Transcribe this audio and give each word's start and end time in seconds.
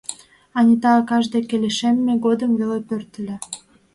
Анита 0.57 0.89
акаж 0.99 1.25
деке 1.35 1.55
лишемме 1.63 2.13
годым 2.25 2.51
веле 2.59 2.79
пӧртыльӧ. 2.87 3.35